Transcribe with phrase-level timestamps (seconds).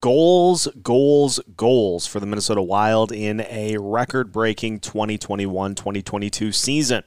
[0.00, 7.02] Goals, goals, goals for the Minnesota Wild in a record breaking 2021 2022 season.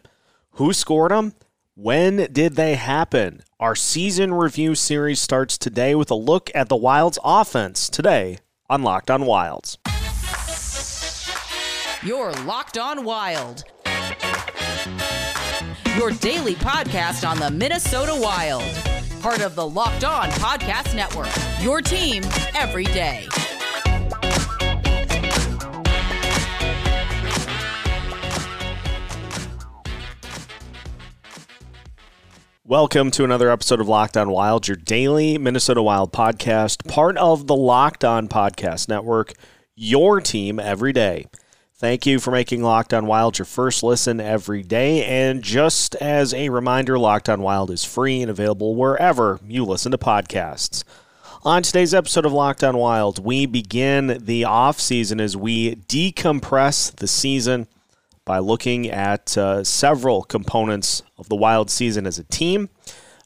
[0.56, 1.33] Who scored them?
[1.74, 3.43] When did they happen?
[3.62, 8.39] Our season review series starts today with a look at the Wild's offense today
[8.70, 9.78] on Locked on Wilds.
[12.04, 13.64] You're Locked on Wild.
[15.98, 18.64] Your daily podcast on the Minnesota Wild
[19.21, 21.30] part of the Locked On Podcast Network.
[21.62, 22.23] Your team
[22.55, 23.27] every day.
[32.66, 37.45] Welcome to another episode of Locked On Wild, your daily Minnesota Wild podcast, part of
[37.45, 39.34] the Locked On Podcast Network,
[39.75, 41.28] your team every day.
[41.75, 45.05] Thank you for making Locked On Wild your first listen every day.
[45.05, 49.91] And just as a reminder, Locked On Wild is free and available wherever you listen
[49.91, 50.84] to podcasts.
[51.44, 56.95] On today's episode of Locked On Wild, we begin the off season as we decompress
[56.95, 57.67] the season
[58.25, 62.69] by looking at uh, several components of the Wild season as a team,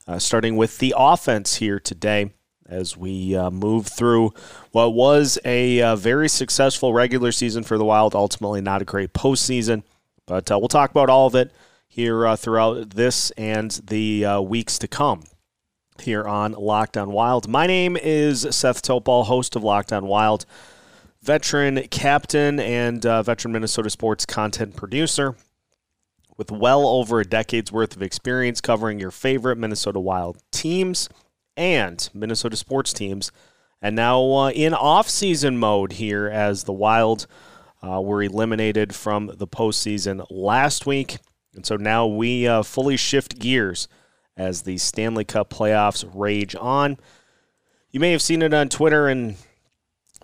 [0.07, 2.31] uh, starting with the offense here today
[2.65, 4.31] as we uh, move through
[4.71, 8.15] what was a uh, very successful regular season for the Wild.
[8.15, 9.83] Ultimately, not a great postseason,
[10.25, 11.51] but uh, we'll talk about all of it
[11.89, 15.25] here uh, throughout this and the uh, weeks to come
[16.01, 17.47] here on Locked on Wild.
[17.47, 20.45] My name is Seth Toupal, host of Locked on Wild,
[21.21, 25.35] veteran captain and uh, veteran Minnesota sports content producer.
[26.37, 31.07] With well over a decade's worth of experience covering your favorite Minnesota Wild teams,
[31.57, 33.31] and Minnesota sports teams.
[33.81, 37.27] And now uh, in off-season mode here as the Wild
[37.81, 41.17] uh, were eliminated from the postseason last week.
[41.53, 43.87] And so now we uh, fully shift gears
[44.37, 46.97] as the Stanley Cup playoffs rage on.
[47.91, 49.35] You may have seen it on Twitter, and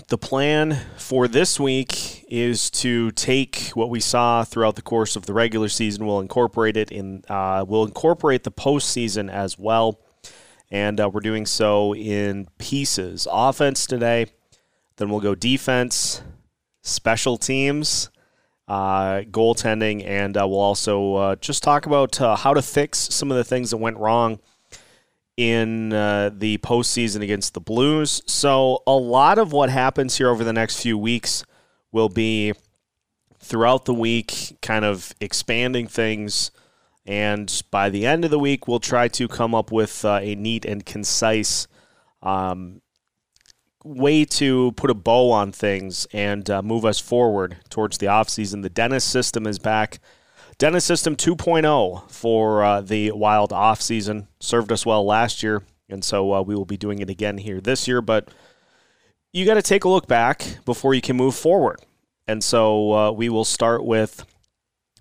[0.07, 5.25] the plan for this week is to take what we saw throughout the course of
[5.25, 6.05] the regular season.
[6.05, 7.23] We'll incorporate it in.
[7.29, 9.99] Uh, we'll incorporate the postseason as well
[10.71, 13.27] and uh, we're doing so in pieces.
[13.29, 14.27] Offense today,
[14.95, 16.23] then we'll go defense,
[16.81, 18.09] special teams,
[18.67, 23.31] uh, goaltending, and uh, we'll also uh, just talk about uh, how to fix some
[23.31, 24.39] of the things that went wrong
[25.37, 28.21] in uh, the postseason against the Blues.
[28.25, 31.43] So, a lot of what happens here over the next few weeks
[31.91, 32.53] will be
[33.39, 36.51] throughout the week, kind of expanding things
[37.05, 40.35] and by the end of the week, we'll try to come up with uh, a
[40.35, 41.67] neat and concise
[42.21, 42.81] um,
[43.83, 48.61] way to put a bow on things and uh, move us forward towards the offseason.
[48.61, 49.99] The Dennis system is back.
[50.57, 56.33] Dennis System 2.0 for uh, the Wild offseason served us well last year, and so
[56.33, 57.99] uh, we will be doing it again here this year.
[57.99, 58.29] But
[59.33, 61.79] you got to take a look back before you can move forward.
[62.27, 64.23] And so uh, we will start with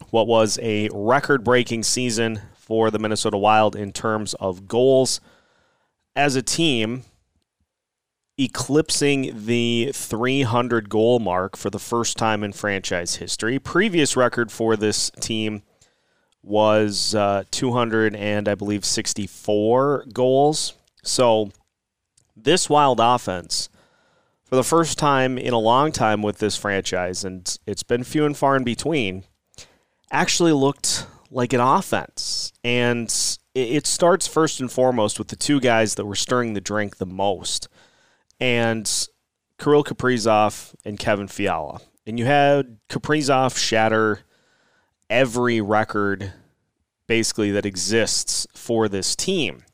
[0.09, 5.21] what was a record breaking season for the Minnesota Wild in terms of goals
[6.17, 7.03] as a team,
[8.41, 13.59] eclipsing the 300 goal mark for the first time in franchise history.
[13.59, 15.63] Previous record for this team
[16.43, 20.75] was uh, 200 and I believe 64 goals.
[21.03, 21.51] So
[22.35, 23.69] this Wild offense
[24.45, 28.25] for the first time in a long time with this franchise, and it's been few
[28.25, 29.25] and far in between,
[30.11, 32.53] actually looked like an offense.
[32.65, 33.15] And
[33.55, 37.07] it starts first and foremost with the two guys that were stirring the drink the
[37.07, 37.69] most.
[38.41, 39.09] And
[39.59, 41.81] Kirill Kaprizov and Kevin Fiala.
[42.07, 44.21] And you had Kaprizov shatter
[45.09, 46.33] every record
[47.07, 49.65] basically that exists for this team.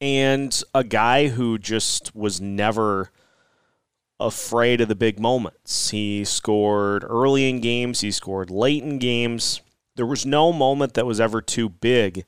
[0.00, 3.10] And a guy who just was never
[4.20, 5.90] afraid of the big moments.
[5.90, 9.60] He scored early in games, he scored late in games.
[9.96, 12.24] There was no moment that was ever too big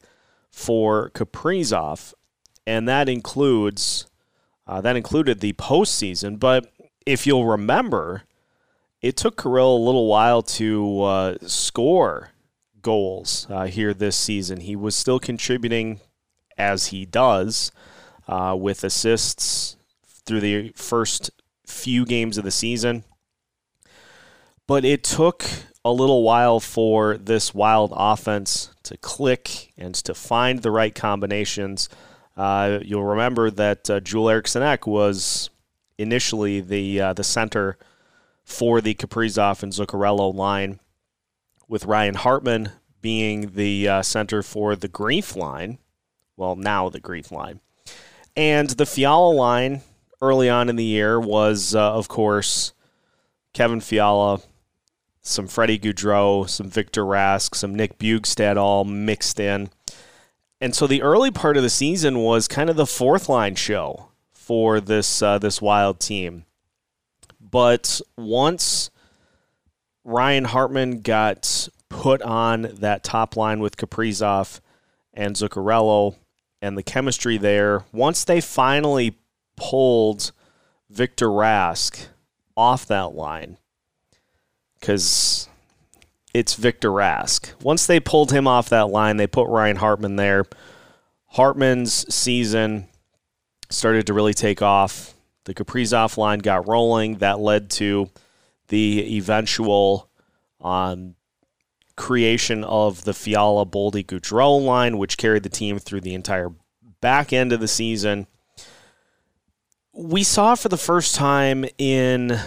[0.50, 2.14] for Kaprizov,
[2.66, 4.06] and that includes
[4.66, 6.38] uh, that included the postseason.
[6.38, 6.72] But
[7.04, 8.22] if you'll remember,
[9.00, 12.30] it took Kirill a little while to uh, score
[12.82, 14.60] goals uh, here this season.
[14.60, 16.00] He was still contributing
[16.56, 17.70] as he does
[18.28, 19.76] uh, with assists
[20.24, 21.30] through the first
[21.66, 23.04] few games of the season.
[24.66, 25.44] But it took
[25.84, 31.88] a little while for this wild offense to click and to find the right combinations.
[32.36, 35.50] Uh, you'll remember that uh, Joel Eriksson Ek was
[35.98, 37.78] initially the uh, the center
[38.44, 40.78] for the Kaprizov and Zuccarello line,
[41.68, 45.78] with Ryan Hartman being the uh, center for the Grief line.
[46.36, 47.60] Well, now the Grief line.
[48.36, 49.80] And the Fiala line
[50.20, 52.72] early on in the year was, uh, of course,
[53.52, 54.40] Kevin Fiala,
[55.22, 59.70] some Freddie Gaudreau, some Victor Rask, some Nick Bjugstad all mixed in.
[60.60, 64.08] And so the early part of the season was kind of the fourth line show
[64.32, 66.44] for this uh, this wild team.
[67.40, 68.90] But once
[70.04, 74.60] Ryan Hartman got put on that top line with Kaprizov
[75.12, 76.16] and Zuccarello
[76.62, 79.18] and the chemistry there, once they finally
[79.56, 80.32] pulled
[80.88, 82.06] Victor Rask
[82.56, 83.58] off that line,
[84.80, 85.48] because
[86.36, 87.50] it's Victor Rask.
[87.62, 90.44] Once they pulled him off that line, they put Ryan Hartman there.
[91.28, 92.88] Hartman's season
[93.70, 95.14] started to really take off.
[95.44, 97.18] The Kaprizov line got rolling.
[97.18, 98.10] That led to
[98.68, 100.10] the eventual
[100.60, 101.14] um,
[101.96, 106.50] creation of the Fiala Boldy Gaudreau line, which carried the team through the entire
[107.00, 108.26] back end of the season.
[109.94, 112.38] We saw for the first time in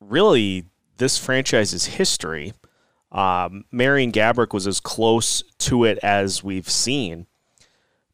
[0.00, 0.66] really
[1.02, 2.52] this franchise's history.
[3.10, 7.26] Um, Marian Gaborik was as close to it as we've seen.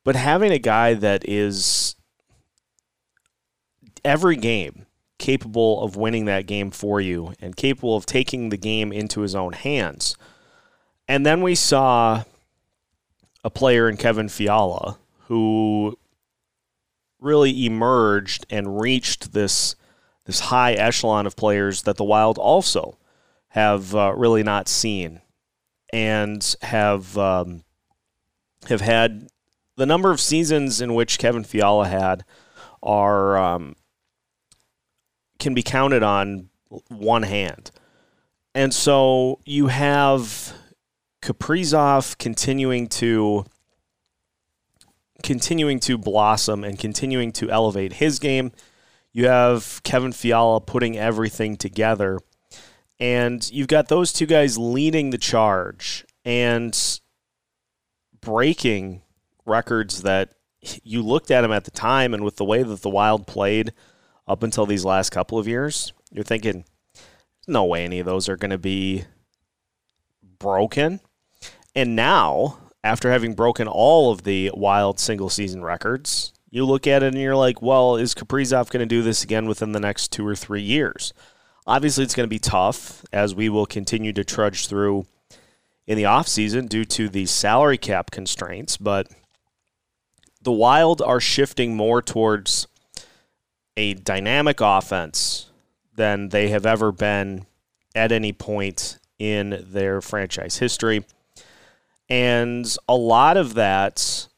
[0.04, 1.96] But having a guy that is
[4.02, 4.86] every game
[5.18, 9.34] capable of winning that game for you and capable of taking the game into his
[9.34, 10.16] own hands.
[11.06, 12.22] And then we saw
[13.44, 14.96] a player in Kevin Fiala
[15.26, 15.98] who
[17.20, 19.76] really emerged and reached this
[20.28, 22.98] this high echelon of players that the Wild also
[23.48, 25.22] have uh, really not seen
[25.90, 27.64] and have um,
[28.68, 29.28] have had
[29.76, 32.26] the number of seasons in which Kevin Fiala had
[32.82, 33.74] are um,
[35.38, 36.50] can be counted on
[36.88, 37.70] one hand.
[38.54, 40.52] And so you have
[41.22, 43.46] Kaprizov continuing to
[45.22, 48.52] continuing to blossom and continuing to elevate his game.
[49.18, 52.20] You have Kevin Fiala putting everything together.
[53.00, 57.00] And you've got those two guys leading the charge and
[58.20, 59.02] breaking
[59.44, 60.34] records that
[60.84, 63.72] you looked at them at the time and with the way that the Wild played
[64.28, 66.64] up until these last couple of years, you're thinking,
[67.48, 69.02] no way any of those are going to be
[70.38, 71.00] broken.
[71.74, 77.02] And now, after having broken all of the wild single season records, you look at
[77.02, 80.12] it and you're like, well, is Kaprizov going to do this again within the next
[80.12, 81.12] two or three years?
[81.66, 85.06] Obviously, it's going to be tough as we will continue to trudge through
[85.86, 89.08] in the offseason due to the salary cap constraints, but
[90.42, 92.66] the Wild are shifting more towards
[93.76, 95.50] a dynamic offense
[95.96, 97.46] than they have ever been
[97.94, 101.04] at any point in their franchise history.
[102.08, 104.28] And a lot of that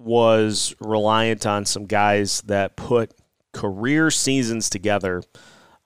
[0.00, 3.12] was reliant on some guys that put
[3.52, 5.22] career seasons together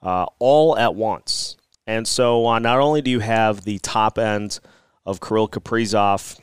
[0.01, 1.57] uh, all at once.
[1.87, 4.59] And so uh, not only do you have the top end
[5.05, 6.39] of Kirill Kaprizov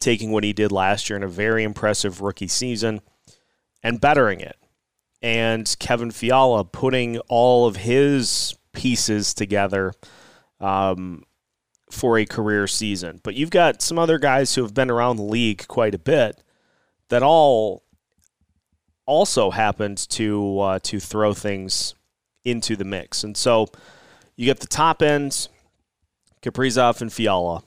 [0.00, 3.00] taking what he did last year in a very impressive rookie season
[3.82, 4.56] and bettering it
[5.24, 9.94] and Kevin Fiala putting all of his pieces together
[10.60, 11.22] um,
[11.90, 13.20] for a career season.
[13.24, 16.43] But you've got some other guys who have been around the league quite a bit
[17.08, 17.82] that all
[19.06, 21.94] also happened to uh, to throw things
[22.44, 23.24] into the mix.
[23.24, 23.68] And so
[24.36, 25.48] you get the top ends,
[26.42, 27.62] Kaprizov and Fiala.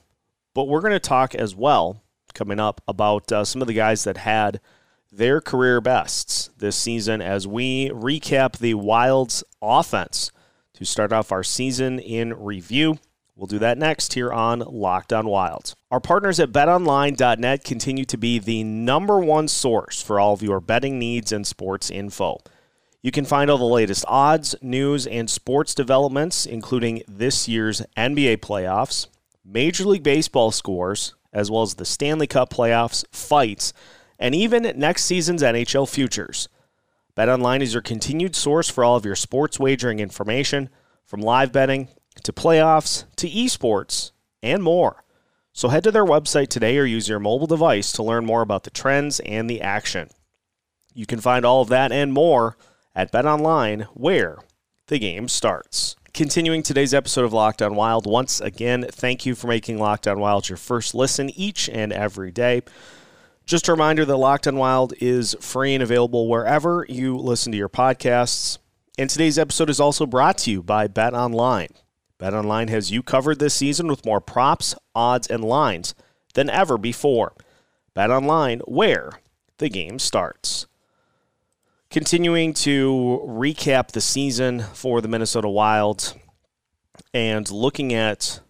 [0.54, 2.02] But we're going to talk as well
[2.34, 4.60] coming up about uh, some of the guys that had–
[5.10, 10.30] their career bests this season as we recap the Wild's offense
[10.74, 12.98] to start off our season in review.
[13.38, 15.74] We'll do that next here on Locked On Wild.
[15.92, 20.60] Our partners at betonline.net continue to be the number one source for all of your
[20.60, 22.40] betting needs and sports info.
[23.00, 28.38] You can find all the latest odds, news, and sports developments, including this year's NBA
[28.38, 29.06] playoffs,
[29.44, 33.72] Major League Baseball scores, as well as the Stanley Cup playoffs, fights,
[34.18, 36.48] and even next season's NHL futures.
[37.16, 40.70] BetOnline is your continued source for all of your sports wagering information,
[41.04, 41.88] from live betting
[42.22, 45.04] to playoffs to esports and more.
[45.52, 48.62] So head to their website today or use your mobile device to learn more about
[48.62, 50.10] the trends and the action.
[50.94, 52.56] You can find all of that and more
[52.94, 54.38] at BetOnline, where
[54.86, 55.96] the game starts.
[56.14, 60.18] Continuing today's episode of Locked On Wild, once again, thank you for making Locked On
[60.18, 62.62] Wild your first listen each and every day.
[63.44, 67.58] Just a reminder that Locked on Wild is free and available wherever you listen to
[67.58, 68.58] your podcasts.
[68.98, 71.70] And today's episode is also brought to you by Bet Online.
[72.18, 75.94] Bet Online has you covered this season with more props, odds, and lines
[76.34, 77.32] than ever before.
[77.94, 79.12] Bet Online, where
[79.58, 80.66] the game starts.
[81.90, 86.14] continuing to recap the season for the Minnesota Wild
[87.14, 88.40] and looking at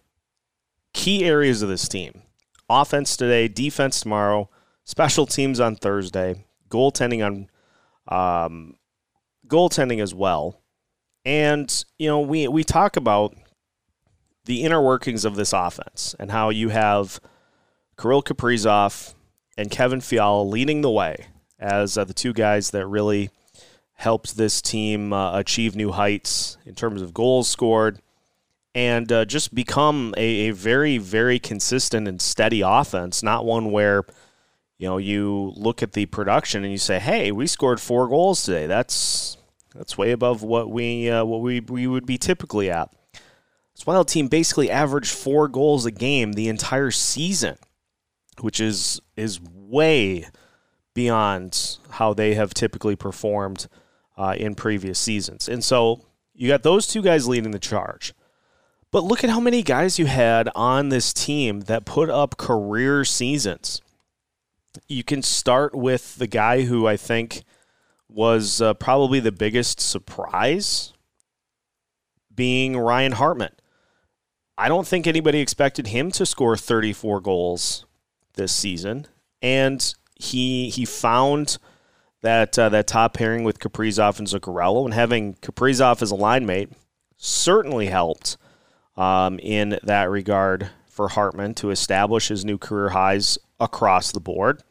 [0.93, 2.21] key areas of this team.
[2.69, 4.49] Offense today, defense tomorrow,
[4.83, 8.75] special teams on Thursday, goaltending on um,
[9.47, 10.61] goaltending as well.
[11.25, 13.35] And you know, we we talk about
[14.49, 17.19] the inner workings of this offense and how you have
[18.01, 19.13] Kirill Kaprizov
[19.55, 21.27] and Kevin Fiala leading the way
[21.59, 23.29] as uh, the two guys that really
[23.93, 28.01] helped this team uh, achieve new heights in terms of goals scored
[28.73, 34.03] and uh, just become a, a, very, very consistent and steady offense, not one where
[34.79, 38.41] you know you look at the production and you say, "Hey, we scored four goals
[38.41, 38.65] today.
[38.65, 39.37] That's
[39.75, 42.89] that's way above what we uh, what we we would be typically at."
[43.79, 47.55] This Wild team basically averaged four goals a game the entire season,
[48.41, 50.27] which is is way
[50.93, 53.67] beyond how they have typically performed
[54.17, 55.47] uh, in previous seasons.
[55.47, 56.01] And so
[56.33, 58.13] you got those two guys leading the charge.
[58.91, 63.05] But look at how many guys you had on this team that put up career
[63.05, 63.81] seasons.
[64.89, 67.43] You can start with the guy who I think
[68.09, 70.91] was uh, probably the biggest surprise
[72.35, 73.53] being Ryan Hartman.
[74.59, 77.85] I don't think anybody expected him to score 34 goals
[78.33, 79.07] this season,
[79.41, 81.57] and he he found
[82.19, 86.45] that uh, that top pairing with Kaprizov and Zuccarello, and having Kaprizov as a line
[86.45, 86.69] mate
[87.15, 88.35] certainly helped
[88.97, 94.61] um, in that regard for Hartman to establish his new career highs across the board.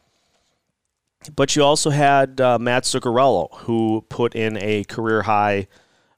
[1.35, 5.67] But you also had uh, Matt Zuccarello, who put in a career high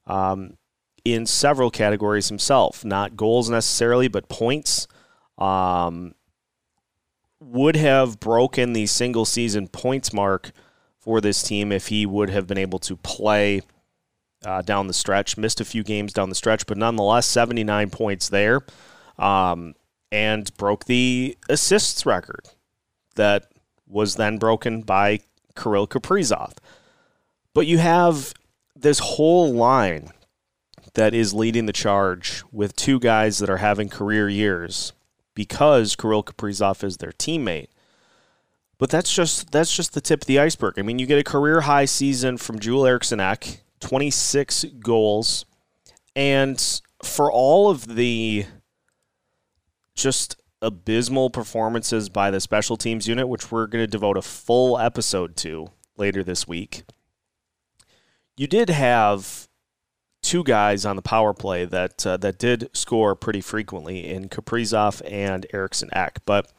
[0.08, 0.58] um,
[1.04, 4.88] in several categories himself, not goals necessarily, but points.
[5.38, 6.14] Um,
[7.40, 10.52] would have broken the single season points mark
[11.00, 13.62] for this team if he would have been able to play
[14.46, 15.38] uh, down the stretch.
[15.38, 18.62] Missed a few games down the stretch, but nonetheless, 79 points there.
[19.18, 19.74] Um,
[20.12, 22.50] and broke the assists record
[23.16, 23.52] that
[23.88, 25.20] was then broken by
[25.56, 26.58] Kirill Kaprizov.
[27.54, 28.34] But you have
[28.76, 30.12] this whole line
[30.94, 34.94] that is leading the charge with two guys that are having career years
[35.34, 37.68] because Kirill Kaprizov is their teammate.
[38.78, 40.74] But that's just that's just the tip of the iceberg.
[40.78, 45.46] I mean, you get a career high season from Joel Eriksson Ek, 26 goals,
[46.16, 48.46] and for all of the
[49.96, 54.80] just abysmal performances by the special teams unit, which we're going to devote a full
[54.80, 55.68] episode to
[55.98, 56.84] later this week.
[58.38, 59.48] You did have
[60.22, 65.02] two guys on the power play that uh, that did score pretty frequently in Kaprizov
[65.10, 66.20] and Eriksson Ek.
[66.26, 66.52] But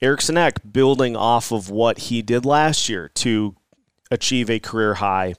[0.00, 3.56] Eriksson Ek building off of what he did last year to
[4.10, 5.34] achieve a career high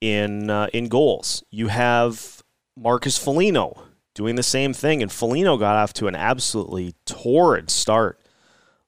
[0.00, 1.42] in uh, in goals.
[1.50, 2.42] You have
[2.76, 3.82] Marcus Foligno
[4.14, 8.20] doing the same thing, and Foligno got off to an absolutely torrid start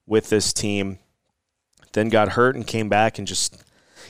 [0.05, 0.99] with this team.
[1.93, 3.63] Then got hurt and came back and just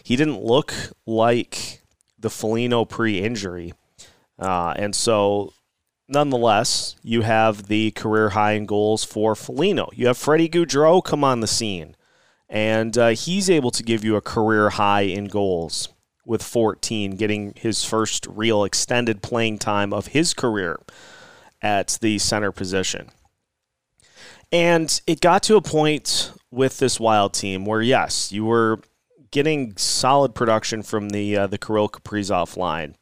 [0.03, 0.73] he didn't look
[1.05, 1.81] like
[2.19, 3.73] the Foligno pre-injury
[4.41, 5.53] uh, and so,
[6.07, 9.89] nonetheless, you have the career high in goals for Foligno.
[9.93, 11.95] You have Freddie Gaudreau come on the scene,
[12.49, 15.89] and uh, he's able to give you a career high in goals
[16.25, 20.79] with 14, getting his first real extended playing time of his career
[21.61, 23.11] at the center position.
[24.51, 28.81] And it got to a point with this Wild team where, yes, you were
[29.29, 32.95] getting solid production from the uh, the Kirill Kaprizov line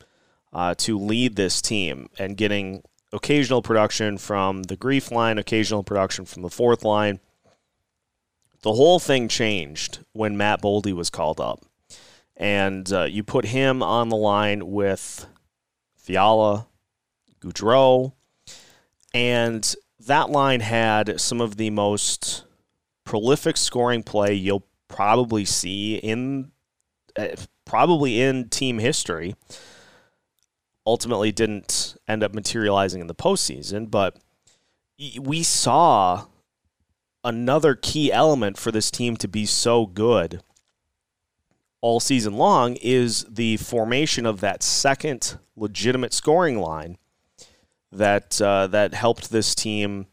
[0.54, 6.26] uh, to lead this team and getting occasional production from the grief line, occasional production
[6.26, 7.20] from the fourth line.
[8.62, 11.64] The whole thing changed when Matt Boldy was called up.
[12.36, 15.26] And uh, you put him on the line with
[15.98, 16.68] Fiala,
[17.42, 18.14] Gaudreau,
[19.14, 19.76] and
[20.06, 22.46] that line had some of the most
[23.04, 26.52] prolific scoring play you'll probably see in
[27.18, 27.28] uh,
[27.66, 29.36] probably in team history
[30.90, 34.18] ultimately didn't end up materializing in the postseason, but
[35.22, 36.26] we saw
[37.24, 40.42] another key element for this team to be so good
[41.82, 46.98] all season long is the formation of that second legitimate scoring line
[47.92, 50.08] that uh, that helped this team.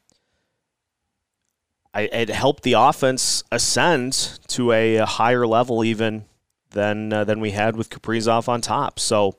[1.92, 6.26] I, it helped the offense ascend to a, higher level even
[6.71, 9.00] than uh, than we had with Kaprizov on top.
[9.00, 9.35] So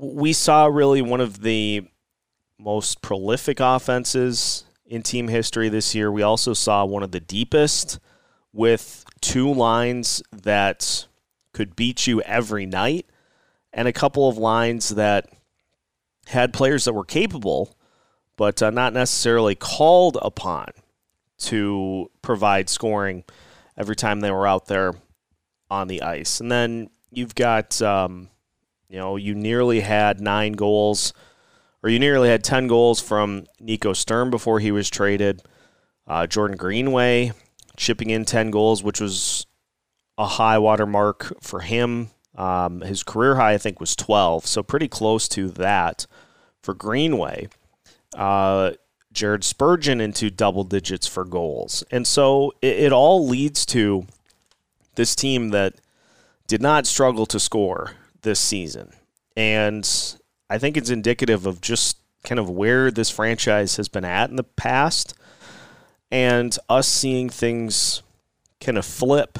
[0.00, 1.88] we saw really one of the
[2.58, 6.10] most prolific offenses in team history this year.
[6.10, 7.98] We also saw one of the deepest
[8.52, 11.06] with two lines that
[11.52, 13.06] could beat you every night,
[13.72, 15.28] and a couple of lines that
[16.26, 17.76] had players that were capable,
[18.36, 20.68] but uh, not necessarily called upon
[21.38, 23.24] to provide scoring
[23.76, 24.94] every time they were out there
[25.70, 26.40] on the ice.
[26.40, 28.28] And then you've got, um,
[28.88, 31.12] you know, you nearly had nine goals,
[31.82, 35.42] or you nearly had 10 goals from Nico Sturm before he was traded.
[36.06, 37.32] Uh, Jordan Greenway
[37.76, 39.46] chipping in 10 goals, which was
[40.16, 42.10] a high water mark for him.
[42.34, 46.06] Um, his career high, I think, was 12, so pretty close to that
[46.62, 47.48] for Greenway.
[48.16, 48.72] Uh,
[49.12, 51.84] Jared Spurgeon into double digits for goals.
[51.90, 54.06] And so it, it all leads to
[54.94, 55.74] this team that
[56.46, 57.92] did not struggle to score
[58.28, 58.92] this season.
[59.38, 59.88] And
[60.50, 64.36] I think it's indicative of just kind of where this franchise has been at in
[64.36, 65.14] the past
[66.10, 68.02] and us seeing things
[68.60, 69.38] kind of flip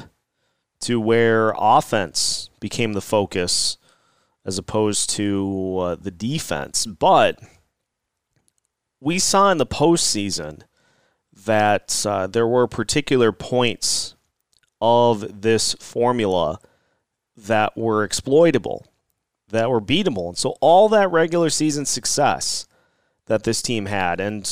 [0.80, 3.76] to where offense became the focus
[4.46, 6.86] as opposed to uh, the defense.
[6.86, 7.38] But
[9.00, 10.62] we saw in the postseason
[11.44, 14.14] that uh, there were particular points
[14.80, 16.58] of this formula
[17.46, 18.86] that were exploitable,
[19.48, 20.28] that were beatable.
[20.28, 22.66] And so all that regular season success
[23.26, 24.42] that this team had, and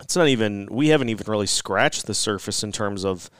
[0.00, 3.30] it's not even, we haven't even really scratched the surface in terms of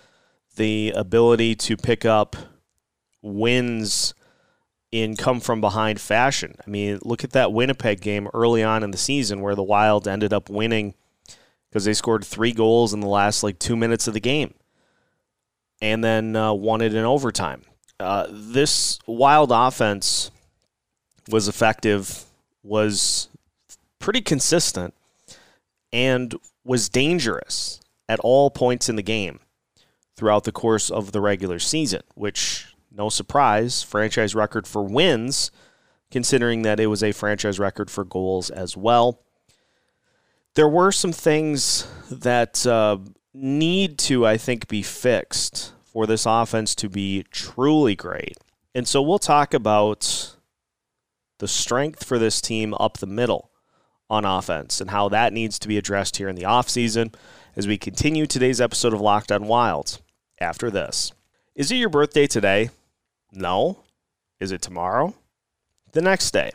[0.56, 2.36] the ability to pick up
[3.22, 4.14] wins
[4.90, 6.56] in come from behind fashion.
[6.66, 10.08] I mean, look at that Winnipeg game early on in the season where the Wild
[10.08, 10.94] ended up winning
[11.68, 14.54] because they scored three goals in the last like two minutes of the game
[15.80, 17.62] and then uh, won it in overtime.
[18.00, 20.30] Uh, this Wild offense
[21.28, 22.24] was effective,
[22.62, 23.28] was
[23.98, 24.94] pretty consistent,
[25.92, 29.40] and was dangerous at all points in the game
[30.16, 35.50] throughout the course of the regular season, which no surprise, franchise record for wins,
[36.10, 39.20] considering that it was a franchise record for goals as well.
[40.54, 42.98] There were some things that uh,
[43.34, 48.38] need to, I think, be fixed for this offense to be truly great.
[48.74, 50.36] And so we'll talk about
[51.38, 53.50] the strength for this team up the middle
[54.10, 57.14] on offense and how that needs to be addressed here in the offseason
[57.56, 60.00] as we continue today's episode of Locked on Wilds
[60.40, 61.12] after this.
[61.54, 62.70] Is it your birthday today?
[63.32, 63.80] No.
[64.40, 65.14] Is it tomorrow?
[65.92, 66.52] The next day.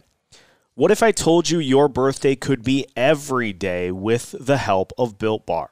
[0.76, 5.18] What if I told you your birthday could be every day with the help of
[5.18, 5.70] Built Bar?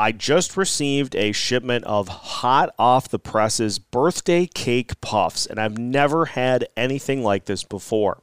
[0.00, 5.76] I just received a shipment of hot off the presses birthday cake puffs, and I've
[5.76, 8.18] never had anything like this before.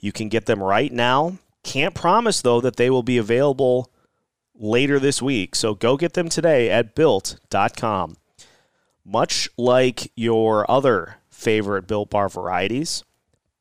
[0.00, 1.36] You can get them right now.
[1.62, 3.92] Can't promise, though, that they will be available
[4.54, 5.54] later this week.
[5.54, 8.16] So go get them today at built.com.
[9.04, 13.04] Much like your other favorite Built Bar varieties.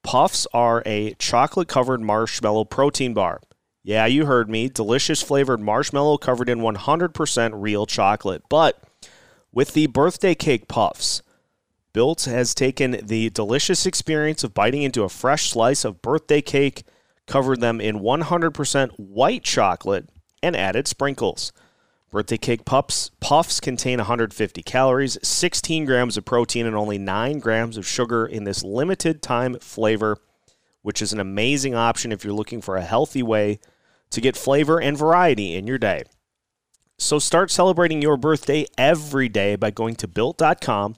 [0.01, 3.41] Puffs are a chocolate covered marshmallow protein bar.
[3.89, 4.69] Yeah, you heard me.
[4.69, 8.43] Delicious flavored marshmallow covered in 100% real chocolate.
[8.47, 8.83] But
[9.51, 11.23] with the birthday cake puffs,
[11.91, 16.83] Built has taken the delicious experience of biting into a fresh slice of birthday cake,
[17.25, 20.07] covered them in 100% white chocolate,
[20.43, 21.51] and added sprinkles.
[22.11, 27.75] Birthday cake puffs puffs contain 150 calories, 16 grams of protein, and only 9 grams
[27.75, 30.19] of sugar in this limited time flavor,
[30.83, 33.59] which is an amazing option if you're looking for a healthy way
[34.11, 36.03] to get flavor and variety in your day.
[36.97, 40.95] So start celebrating your birthday every day by going to built.com.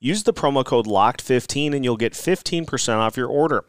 [0.00, 3.64] Use the promo code LOCKED15 and you'll get 15% off your order.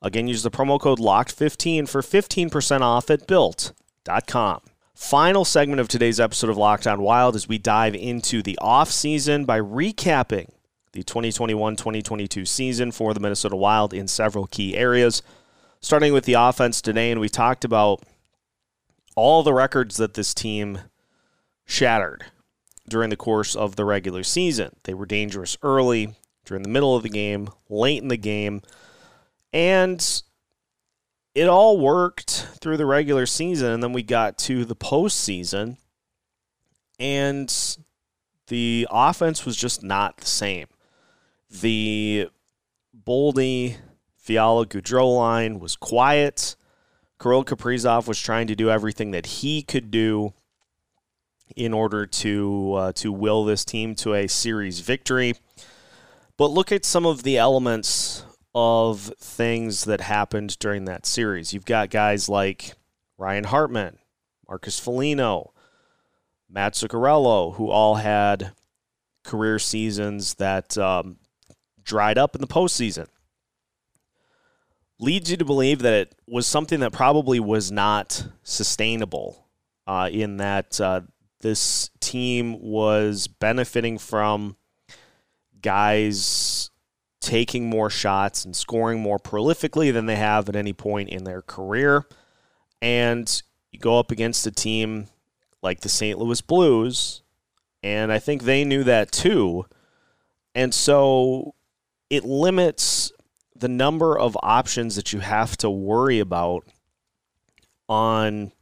[0.00, 4.60] Again, use the promo code LOCKED15 for 15% off at built.com.
[4.94, 8.90] Final segment of today's episode of Locked On Wild as we dive into the off
[8.90, 10.50] season by recapping
[10.92, 15.22] the 2021 2022 season for the Minnesota Wild in several key areas.
[15.80, 18.02] Starting with the offense today, and we talked about
[19.18, 20.78] all the records that this team
[21.64, 22.26] shattered
[22.88, 24.76] during the course of the regular season.
[24.84, 28.62] They were dangerous early, during the middle of the game, late in the game,
[29.52, 30.22] and
[31.34, 35.78] it all worked through the regular season, and then we got to the postseason,
[37.00, 37.76] and
[38.46, 40.68] the offense was just not the same.
[41.50, 42.28] The
[42.96, 43.78] Boldy,
[44.16, 46.54] Fiala, Gaudreau line was quiet.
[47.20, 50.34] Kirill Kaprizov was trying to do everything that he could do
[51.56, 55.34] in order to uh, to will this team to a series victory.
[56.36, 61.52] But look at some of the elements of things that happened during that series.
[61.52, 62.74] You've got guys like
[63.16, 63.98] Ryan Hartman,
[64.48, 65.52] Marcus Foligno,
[66.48, 68.52] Matt Zuccarello, who all had
[69.24, 71.16] career seasons that um,
[71.82, 73.08] dried up in the postseason.
[75.00, 79.46] Leads you to believe that it was something that probably was not sustainable
[79.86, 81.02] uh, in that uh,
[81.40, 84.56] this team was benefiting from
[85.62, 86.70] guys
[87.20, 91.42] taking more shots and scoring more prolifically than they have at any point in their
[91.42, 92.06] career.
[92.80, 95.08] And you go up against a team
[95.62, 96.18] like the St.
[96.18, 97.22] Louis Blues,
[97.82, 99.66] and I think they knew that too.
[100.54, 101.54] And so
[102.08, 103.12] it limits
[103.58, 106.64] the number of options that you have to worry about
[107.88, 108.52] on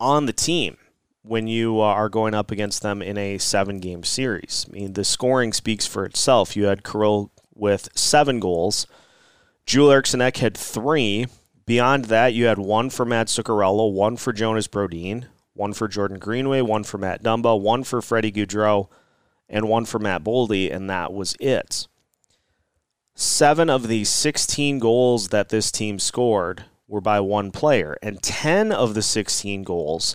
[0.00, 0.76] on the team
[1.22, 4.66] when you uh, are going up against them in a seven game series.
[4.68, 6.56] I mean, the scoring speaks for itself.
[6.56, 8.86] You had Kirill with seven goals.
[9.66, 11.26] Joel Eriksson Ek had three.
[11.66, 16.18] Beyond that, you had one for Matt Zuccarello, one for Jonas Brodin, one for Jordan
[16.18, 18.88] Greenway, one for Matt Dumba, one for Freddie Gaudreau,
[19.50, 21.86] and one for Matt Boldy, and that was it.
[23.20, 28.70] Seven of the 16 goals that this team scored were by one player, and 10
[28.70, 30.14] of the 16 goals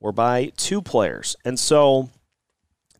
[0.00, 1.36] were by two players.
[1.44, 2.08] And so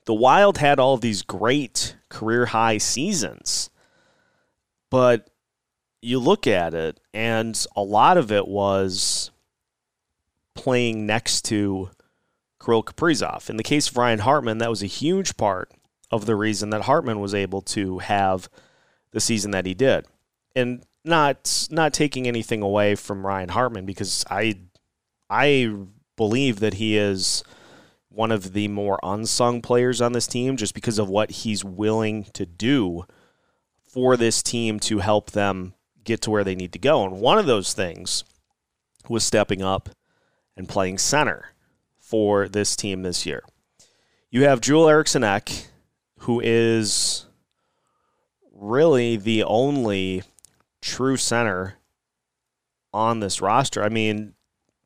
[0.05, 3.71] the Wild had all these great career high seasons,
[4.91, 5.31] but
[6.03, 9.31] you look at it, and a lot of it was
[10.55, 11.89] playing next to
[12.63, 13.49] Kirill Kaprizov.
[13.49, 15.73] In the case of Ryan Hartman, that was a huge part
[16.11, 18.51] of the reason that Hartman was able to have
[19.13, 20.07] the season that he did.
[20.55, 24.59] And not not taking anything away from Ryan Hartman because I
[25.29, 25.75] I
[26.17, 27.43] believe that he is
[28.09, 32.25] one of the more unsung players on this team just because of what he's willing
[32.35, 33.05] to do
[33.87, 37.05] for this team to help them get to where they need to go.
[37.05, 38.25] And one of those things
[39.09, 39.91] was stepping up
[40.57, 41.53] and playing center
[41.99, 43.43] for this team this year.
[44.31, 45.69] You have Joel Eriksson Ek,
[46.19, 47.27] who is
[48.61, 50.23] really the only
[50.81, 51.77] true center
[52.93, 53.83] on this roster.
[53.83, 54.35] I mean,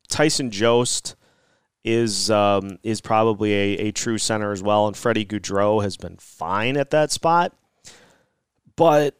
[0.07, 1.15] Tyson Jost
[1.83, 6.17] is um, is probably a, a true center as well, and Freddie Gaudreau has been
[6.17, 7.55] fine at that spot.
[8.75, 9.17] But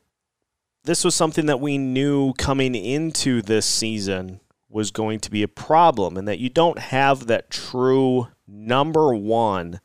[0.83, 4.39] this was something that we knew coming into this season
[4.69, 9.79] was going to be a problem, and that you don't have that true number one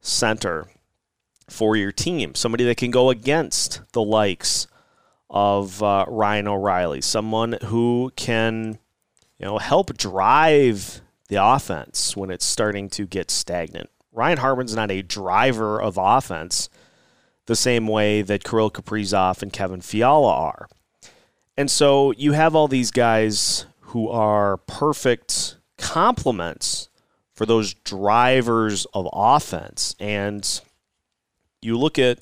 [0.00, 0.66] center
[1.50, 4.66] for your team, somebody that can go against the likes
[5.28, 8.78] of uh, Ryan O'Reilly, someone who can,
[9.38, 13.90] you know, help drive the offense when it's starting to get stagnant.
[14.12, 16.68] Ryan Hartman's not a driver of offense
[17.46, 20.68] the same way that Kirill Kaprizov and Kevin Fiala are.
[21.56, 26.88] And so you have all these guys who are perfect complements
[27.32, 29.94] for those drivers of offense.
[29.98, 30.60] And
[31.62, 32.20] you look at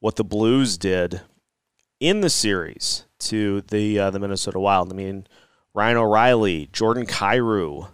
[0.00, 1.22] what the Blues did
[1.98, 4.92] in the series to the uh, the Minnesota Wild.
[4.92, 5.26] I mean,
[5.74, 7.88] Ryan O'Reilly, Jordan Kyrou,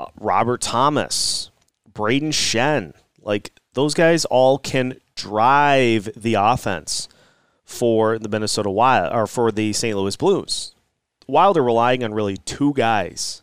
[0.00, 1.50] uh, Robert Thomas,
[1.90, 7.08] Brayden Schenn, like those guys all can drive the offense
[7.64, 9.96] for the Minnesota Wild or for the St.
[9.96, 10.74] Louis Blues.
[11.26, 13.42] Wild are relying on really two guys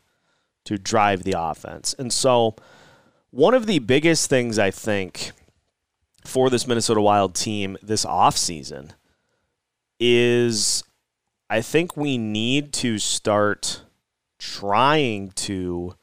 [0.65, 1.93] to drive the offense.
[1.99, 2.55] And so
[3.31, 5.31] one of the biggest things I think
[6.25, 8.91] for this Minnesota Wild team this offseason
[9.99, 10.83] is
[11.49, 13.83] I think we need to start
[14.39, 15.95] trying to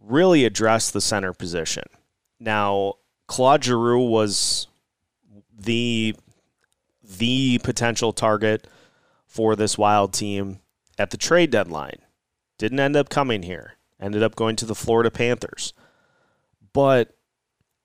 [0.00, 1.84] really address the center position.
[2.38, 2.94] Now,
[3.26, 4.66] Claude Giroux was
[5.56, 6.14] the
[7.04, 8.66] the potential target
[9.26, 10.60] for this wild team
[10.98, 11.98] at the trade deadline.
[12.58, 13.74] Didn't end up coming here.
[14.00, 15.72] Ended up going to the Florida Panthers.
[16.72, 17.16] But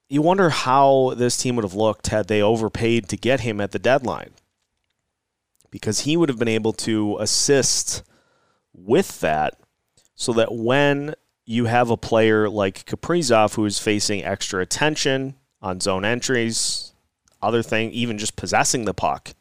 [0.09, 3.71] you wonder how this team would have looked had they overpaid to get him at
[3.71, 4.31] the deadline.
[5.69, 8.03] Because he would have been able to assist
[8.73, 9.59] with that
[10.15, 11.13] so that when
[11.45, 16.93] you have a player like Kaprizov who is facing extra attention on zone entries,
[17.41, 19.33] other thing, even just possessing the puck,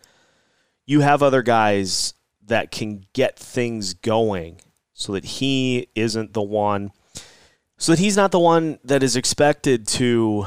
[0.85, 4.61] you have other guys that can get things going
[4.93, 6.91] so that he isn't the one
[7.79, 10.47] so that he's not the one that is expected to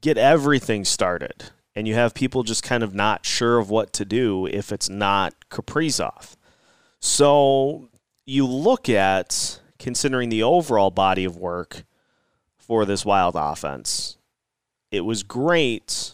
[0.00, 4.04] get everything started and you have people just kind of not sure of what to
[4.06, 6.34] do if it's not Kaprizov.
[7.00, 7.90] So
[8.24, 11.84] you look at considering the overall body of work
[12.56, 14.16] for this wild offense.
[14.90, 16.12] It was great,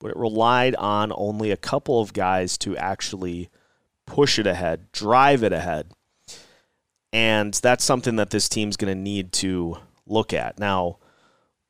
[0.00, 3.50] but it relied on only a couple of guys to actually
[4.06, 5.92] push it ahead, drive it ahead.
[7.12, 10.58] And that's something that this team's going to need to look at.
[10.58, 10.98] Now,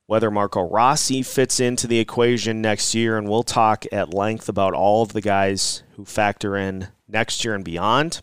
[0.07, 4.75] whether Marco Rossi fits into the equation next year, and we'll talk at length about
[4.75, 8.23] all of the guys who factor in next year and beyond.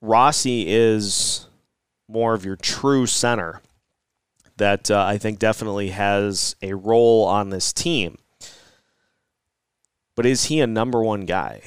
[0.00, 1.48] Rossi is
[2.06, 3.60] more of your true center
[4.56, 8.18] that uh, I think definitely has a role on this team.
[10.14, 11.62] But is he a number one guy?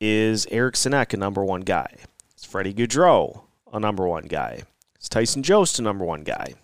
[0.00, 1.96] Is Eriksson Ek a number one guy?
[2.48, 4.62] Freddie Gaudreau a number one guy?
[5.00, 6.54] Is Tyson Jost a number one guy?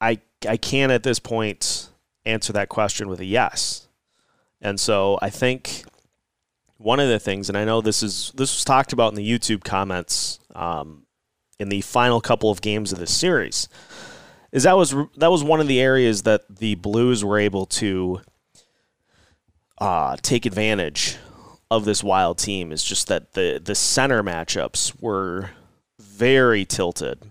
[0.00, 1.88] I I can't at this point
[2.26, 3.88] answer that question with a yes.
[4.60, 5.84] And so I think
[6.76, 9.28] one of the things, and I know this is this was talked about in the
[9.28, 11.06] YouTube comments um,
[11.58, 13.68] in the final couple of games of this series,
[14.52, 18.20] is that was that was one of the areas that the Blues were able to
[19.78, 21.16] uh, take advantage
[21.70, 22.72] of this wild team.
[22.72, 25.50] Is just that the the center matchups were
[25.98, 27.30] very tilted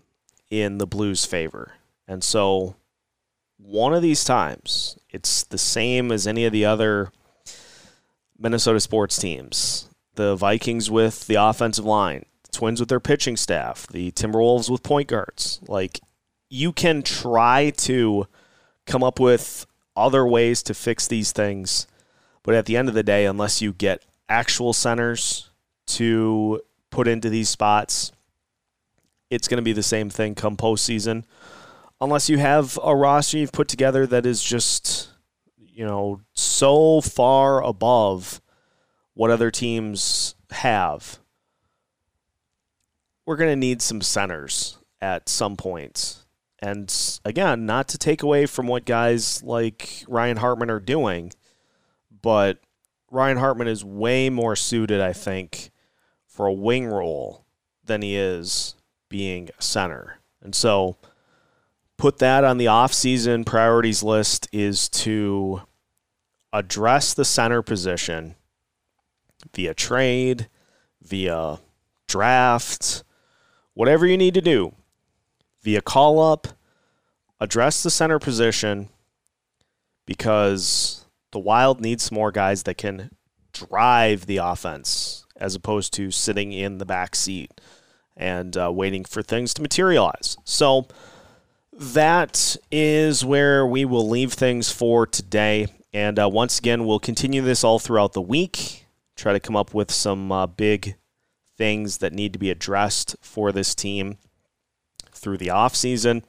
[0.49, 1.73] in the Blues' favor,
[2.07, 2.75] and so
[3.57, 7.11] one of these times it's the same as any of the other
[8.37, 9.89] Minnesota sports teams.
[10.15, 14.83] The Vikings with the offensive line, the Twins with their pitching staff, the Timberwolves with
[14.83, 15.59] point guards.
[15.67, 15.99] Like
[16.49, 18.27] you can try to
[18.85, 21.87] come up with other ways to fix these things,
[22.43, 25.49] but at the end of the day, unless you get actual centers
[25.87, 28.11] to put into these spots,
[29.29, 31.23] it's going to be the same thing come postseason.
[32.01, 35.09] Unless you have a roster you've put together that is just
[35.75, 38.41] you know, so far above
[39.13, 41.19] what other teams have.
[43.25, 46.23] We're going to need some centers at some point.
[46.59, 46.93] And
[47.25, 51.33] again, not to take away from what guys like Ryan Hartman are doing,
[52.21, 52.59] but
[53.15, 55.71] Ryan Hartman is way more suited, I think,
[56.27, 57.45] for a wing role
[57.85, 58.75] than he is
[59.07, 60.19] being a center.
[60.41, 60.97] And so
[61.97, 65.61] put that on the offseason priorities list is to
[66.51, 68.35] address the center position
[69.53, 70.49] via trade,
[71.01, 71.59] via
[72.07, 73.03] draft,
[73.73, 74.73] whatever you need to do,
[75.61, 76.47] via call up,
[77.39, 78.89] address the center position
[80.05, 81.04] because
[81.35, 83.11] the Wild needs more guys that can
[83.51, 87.59] drive the offense as opposed to sitting in the back seat
[88.15, 90.37] and uh, waiting for things to materialize.
[90.45, 90.87] So,
[91.73, 95.67] that is where we will leave things for today.
[95.91, 98.85] And uh, once again, we'll continue this all throughout the week,
[99.17, 100.95] try to come up with some uh, big
[101.57, 104.19] things that need to be addressed for this team
[105.11, 106.23] through the offseason.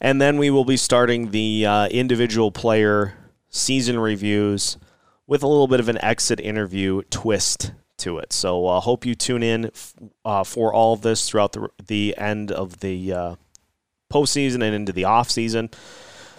[0.00, 3.18] And then we will be starting the uh, individual player
[3.50, 4.78] season reviews
[5.26, 8.32] with a little bit of an exit interview twist to it.
[8.32, 9.70] So I uh, hope you tune in
[10.24, 13.34] uh, for all of this throughout the, the end of the uh,
[14.12, 15.72] postseason and into the offseason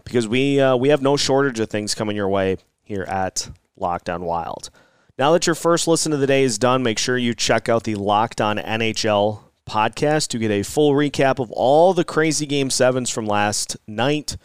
[0.03, 4.09] because we uh, we have no shortage of things coming your way here at Locked
[4.09, 4.69] On Wild.
[5.17, 7.83] Now that your first listen of the day is done, make sure you check out
[7.83, 12.69] the Locked On NHL podcast to get a full recap of all the crazy game
[12.69, 14.35] sevens from last night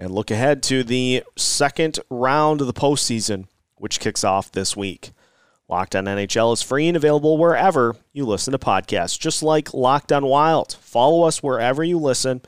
[0.00, 5.10] and look ahead to the second round of the postseason, which kicks off this week.
[5.68, 10.10] Locked On NHL is free and available wherever you listen to podcasts, just like Locked
[10.10, 10.76] On Wild.
[10.80, 12.40] Follow us wherever you listen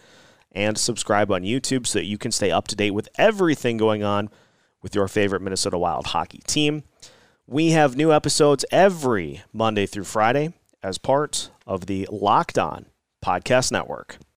[0.50, 4.02] and subscribe on YouTube so that you can stay up to date with everything going
[4.02, 4.28] on
[4.82, 6.82] with your favorite Minnesota Wild hockey team.
[7.46, 12.86] We have new episodes every Monday through Friday as part of the Locked On
[13.24, 14.18] Podcast Network.